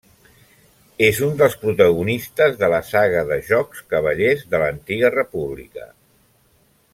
És 1.07 1.19
un 1.27 1.35
dels 1.41 1.57
protagonistes 1.65 2.57
de 2.63 2.69
la 2.75 2.79
saga 2.87 3.21
de 3.33 3.37
jocs 3.53 3.85
Cavallers 3.95 4.43
de 4.55 4.63
l'Antiga 4.65 5.13
República. 5.17 5.87